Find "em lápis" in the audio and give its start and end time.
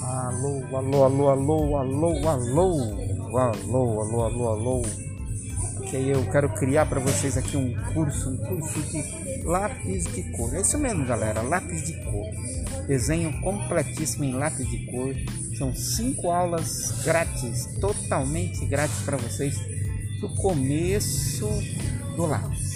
14.24-14.68